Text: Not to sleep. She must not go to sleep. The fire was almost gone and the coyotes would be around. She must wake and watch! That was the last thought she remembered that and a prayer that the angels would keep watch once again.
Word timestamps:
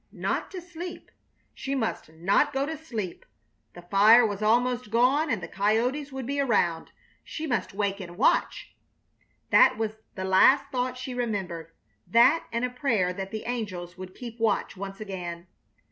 Not 0.11 0.49
to 0.49 0.61
sleep. 0.61 1.11
She 1.53 1.75
must 1.75 2.09
not 2.11 2.53
go 2.53 2.65
to 2.65 2.75
sleep. 2.75 3.23
The 3.75 3.83
fire 3.83 4.25
was 4.25 4.41
almost 4.41 4.89
gone 4.89 5.29
and 5.29 5.43
the 5.43 5.47
coyotes 5.47 6.11
would 6.11 6.25
be 6.25 6.39
around. 6.39 6.91
She 7.23 7.45
must 7.45 7.75
wake 7.75 7.99
and 7.99 8.17
watch! 8.17 8.75
That 9.51 9.77
was 9.77 9.97
the 10.15 10.25
last 10.25 10.65
thought 10.71 10.97
she 10.97 11.13
remembered 11.13 11.71
that 12.07 12.47
and 12.51 12.65
a 12.65 12.71
prayer 12.71 13.13
that 13.13 13.29
the 13.29 13.43
angels 13.45 13.95
would 13.95 14.15
keep 14.15 14.39
watch 14.39 14.75
once 14.75 14.99
again. 14.99 15.45